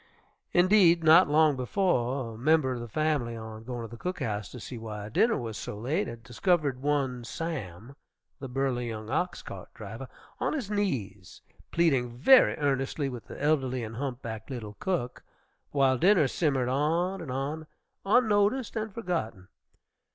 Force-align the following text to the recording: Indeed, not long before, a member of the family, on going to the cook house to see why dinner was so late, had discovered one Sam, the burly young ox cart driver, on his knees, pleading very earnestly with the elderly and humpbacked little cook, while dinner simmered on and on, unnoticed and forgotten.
Indeed, 0.51 1.03
not 1.03 1.29
long 1.29 1.55
before, 1.55 2.33
a 2.33 2.37
member 2.39 2.71
of 2.73 2.79
the 2.79 2.87
family, 2.87 3.35
on 3.37 3.63
going 3.63 3.83
to 3.83 3.87
the 3.87 3.99
cook 4.01 4.19
house 4.19 4.49
to 4.49 4.59
see 4.59 4.79
why 4.79 5.07
dinner 5.09 5.37
was 5.37 5.59
so 5.59 5.77
late, 5.77 6.07
had 6.07 6.23
discovered 6.23 6.81
one 6.81 7.23
Sam, 7.23 7.95
the 8.39 8.49
burly 8.49 8.87
young 8.87 9.11
ox 9.11 9.43
cart 9.43 9.71
driver, 9.75 10.09
on 10.39 10.53
his 10.53 10.71
knees, 10.71 11.43
pleading 11.71 12.17
very 12.17 12.55
earnestly 12.57 13.09
with 13.09 13.27
the 13.27 13.39
elderly 13.39 13.83
and 13.83 13.95
humpbacked 13.97 14.49
little 14.49 14.75
cook, 14.79 15.21
while 15.69 15.99
dinner 15.99 16.27
simmered 16.27 16.67
on 16.67 17.21
and 17.21 17.29
on, 17.31 17.67
unnoticed 18.03 18.75
and 18.75 18.91
forgotten. 18.95 19.49